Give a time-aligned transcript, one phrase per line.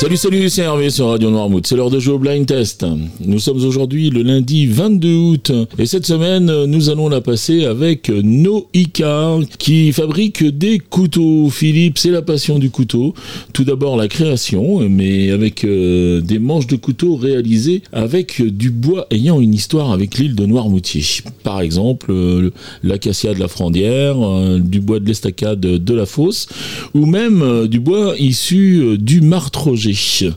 [0.00, 1.66] Salut, salut, c'est Hervé sur Radio Noirmouth.
[1.66, 2.86] C'est l'heure de jouer au blind test.
[3.22, 8.08] Nous sommes aujourd'hui le lundi 22 août et cette semaine, nous allons la passer avec
[8.08, 11.50] Noika qui fabrique des couteaux.
[11.50, 13.12] Philippe, c'est la passion du couteau.
[13.52, 19.06] Tout d'abord la création, mais avec euh, des manches de couteau réalisées avec du bois
[19.10, 21.04] ayant une histoire avec l'île de Noirmoutier.
[21.42, 22.48] Par exemple, euh,
[22.82, 26.48] l'acacia de la Frondière, euh, du bois de l'estacade de la Fosse
[26.94, 29.20] ou même du bois issu du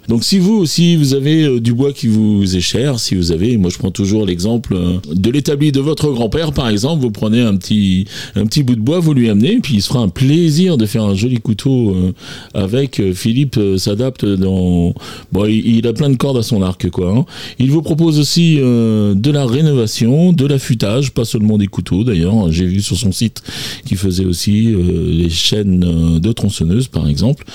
[0.08, 3.32] donc si vous aussi vous avez euh, du bois qui vous est cher, si vous
[3.32, 7.12] avez, moi je prends toujours l'exemple euh, de l'établi de votre grand-père par exemple, vous
[7.12, 10.00] prenez un petit un petit bout de bois, vous lui amenez, puis il se fera
[10.00, 12.14] un plaisir de faire un joli couteau euh,
[12.54, 13.02] avec.
[13.14, 14.94] Philippe s'adapte dans,
[15.32, 17.14] bon il, a plein de cordes à son arc quoi.
[17.16, 17.26] Hein.
[17.60, 22.52] Il vous propose aussi de la rénovation, de l'affûtage, pas seulement des couteaux d'ailleurs.
[22.52, 23.42] J'ai vu sur son site
[23.86, 27.46] qu'il faisait aussi les chaînes de tronçonneuses par exemple.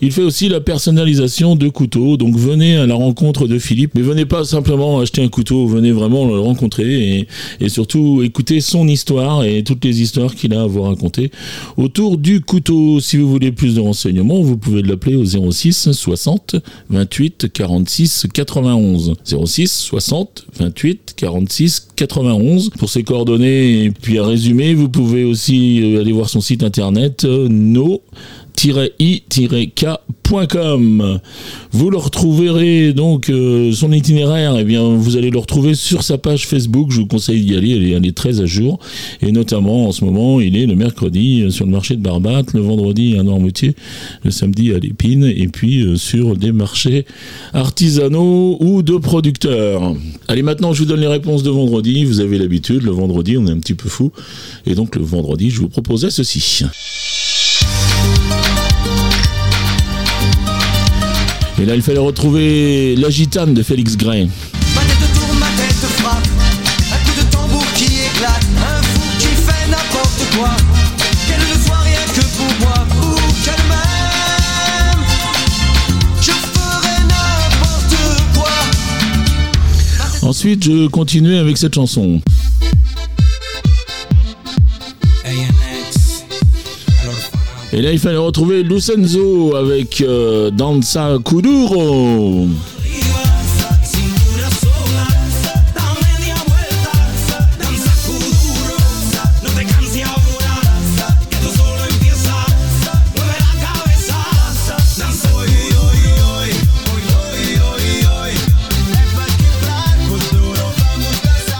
[0.00, 2.16] Il fait aussi la personnalisation de couteaux.
[2.16, 5.92] Donc venez à la rencontre de Philippe, mais venez pas simplement acheter un couteau, venez
[5.92, 7.26] vraiment le rencontrer
[7.60, 11.30] et, surtout écouter son histoire et toutes les histoires qu'il a à vous raconter
[11.76, 13.00] autour du couteau.
[13.00, 16.56] Si vous voulez plus de renseignements, vous pouvez l'appeler au 06 60
[16.90, 19.14] 28 46 91.
[19.24, 25.80] 06 60 28 46 91 pour ses coordonnées et puis à résumer, vous pouvez aussi
[25.82, 28.02] euh, aller voir son site internet euh, no
[28.64, 30.00] i-k.com.
[31.70, 36.02] Vous le retrouverez donc euh, son itinéraire, et eh bien vous allez le retrouver sur
[36.02, 36.90] sa page Facebook.
[36.90, 38.80] Je vous conseille d'y aller, elle est, très à jour.
[39.22, 42.52] Et notamment en ce moment, il est le mercredi euh, sur le marché de Barbate,
[42.52, 43.76] le vendredi à Noirmoutier,
[44.24, 47.06] le samedi à l'Épine, et puis euh, sur des marchés
[47.52, 49.94] artisanaux ou de producteurs.
[50.26, 52.04] Allez, maintenant je vous donne les réponses de vendredi.
[52.04, 54.10] Vous avez l'habitude, le vendredi on est un petit peu fou,
[54.66, 56.64] et donc le vendredi je vous proposais ceci.
[61.60, 64.28] Et là, il fallait retrouver la gitane de Félix Gray.
[64.76, 66.28] Ma tête tourne, ma tête frappe.
[66.92, 68.46] Un coup de tambour qui éclate.
[68.58, 70.50] Un fou qui fait n'importe quoi.
[71.26, 72.86] Qu'elle ne soit rien que pour moi.
[73.02, 75.04] Ou qu'elle m'aime.
[76.20, 77.96] Je ferai n'importe
[78.34, 80.28] quoi.
[80.28, 82.20] Ensuite, je continuais avec cette chanson.
[87.78, 92.48] Et là, il fallait retrouver Lucenzo avec euh, Danza Kuduro.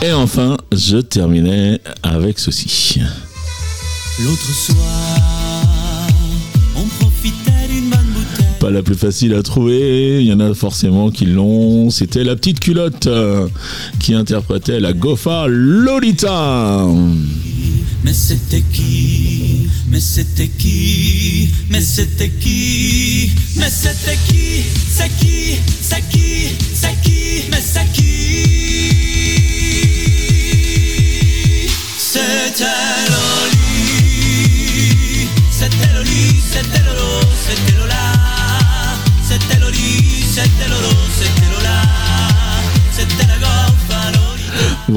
[0.02, 2.98] Et enfin, je terminais avec ceci.
[8.58, 11.90] Pas la plus facile à trouver, il y en a forcément qui l'ont.
[11.90, 13.46] C'était la petite culotte euh,
[14.00, 16.84] qui interprétait la Gofa Lolita.
[18.04, 19.68] Mais c'était qui?
[19.88, 21.50] Mais c'était qui?
[21.70, 23.30] Mais c'était qui?
[23.56, 25.18] Mais c'était qui C'est qui?
[25.18, 25.57] C'est qui?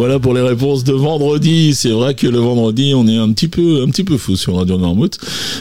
[0.01, 1.75] Voilà pour les réponses de vendredi.
[1.75, 4.56] C'est vrai que le vendredi, on est un petit peu, un petit peu fou sur
[4.56, 5.19] Radio Noirmouth.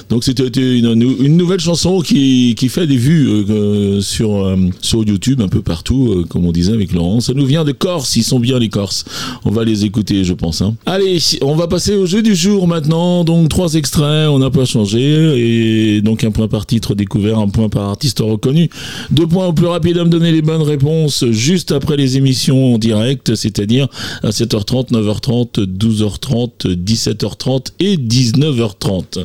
[0.08, 5.42] Donc c'était une, nouvelle chanson qui, qui fait des vues euh, sur, euh, sur YouTube
[5.42, 7.20] un peu partout, euh, comme on disait avec Laurent.
[7.20, 8.16] Ça nous vient de Corse.
[8.16, 9.04] Ils sont bien les Corses.
[9.44, 10.62] On va les écouter, je pense.
[10.62, 10.74] Hein.
[10.86, 13.24] Allez, on va passer au jeu du jour maintenant.
[13.24, 15.02] Donc trois extraits, on n'a pas changé.
[15.36, 18.70] Et donc un point par titre découvert, un point par artiste reconnu.
[19.10, 22.76] Deux points au plus rapide à me donner les bonnes réponses juste après les émissions
[22.76, 23.86] en direct, c'est-à-dire
[24.30, 29.24] à 7h30, 9h30, 12h30, 17h30 et 19h30.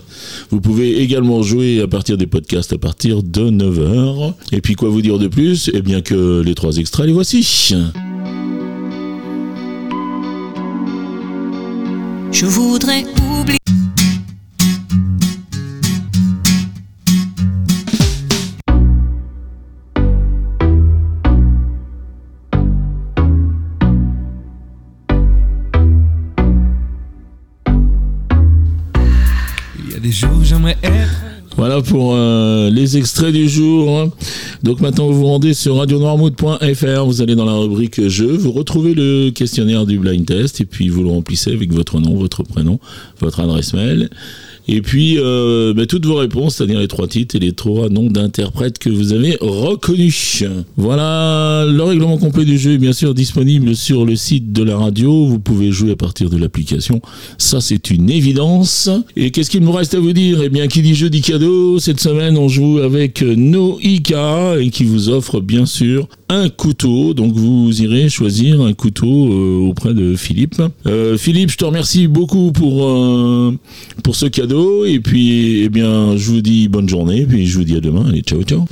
[0.49, 4.33] Vous pouvez également jouer à partir des podcasts à partir de 9h.
[4.51, 5.69] Et puis quoi vous dire de plus?
[5.75, 7.75] Eh bien que les trois extraits, les voici.
[12.31, 13.05] Je voudrais
[13.39, 13.64] oublier.
[31.57, 34.09] Voilà pour euh, les extraits du jour.
[34.65, 38.95] Donc maintenant vous vous rendez sur radionoirmouth.fr, vous allez dans la rubrique jeux, vous retrouvez
[38.95, 42.79] le questionnaire du blind test et puis vous le remplissez avec votre nom, votre prénom,
[43.19, 44.09] votre adresse mail
[44.67, 48.09] Et puis, euh, bah, toutes vos réponses, c'est-à-dire les trois titres et les trois noms
[48.09, 50.43] d'interprètes que vous avez reconnus.
[50.77, 54.77] Voilà, le règlement complet du jeu est bien sûr disponible sur le site de la
[54.77, 55.27] radio.
[55.27, 57.01] Vous pouvez jouer à partir de l'application.
[57.37, 58.89] Ça, c'est une évidence.
[59.15, 60.39] Et qu'est-ce qu'il me reste à vous dire?
[60.43, 61.77] Eh bien, qui dit jeu dit cadeau.
[61.77, 67.13] Cette semaine, on joue avec Noika et qui vous offre bien sûr un couteau.
[67.13, 70.61] Donc, vous irez choisir un couteau euh, auprès de Philippe.
[70.85, 73.57] Euh, Philippe, je te remercie beaucoup pour, euh,
[74.03, 74.85] pour ce cadeau.
[74.85, 77.25] Et puis, eh bien, je vous dis bonne journée.
[77.25, 78.05] Puis, je vous dis à demain.
[78.07, 78.65] Allez, ciao, ciao.